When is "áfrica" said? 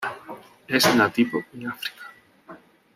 1.67-2.05